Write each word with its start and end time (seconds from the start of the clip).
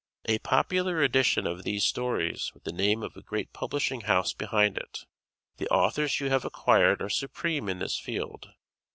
A 0.25 0.39
popular 0.39 1.03
edition 1.03 1.45
of 1.45 1.61
these 1.61 1.83
stories 1.83 2.49
with 2.55 2.63
the 2.63 2.71
name 2.73 3.03
of 3.03 3.15
a 3.15 3.21
great 3.21 3.53
publishing 3.53 4.01
house 4.01 4.33
behind 4.33 4.75
it. 4.75 5.05
The 5.57 5.69
authors 5.69 6.19
you 6.19 6.31
have 6.31 6.43
acquired 6.43 7.03
are 7.03 7.09
supreme 7.11 7.69
in 7.69 7.77
this 7.77 7.99
field. 7.99 8.47